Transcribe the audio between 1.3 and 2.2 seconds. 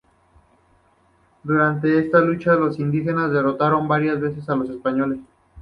Durante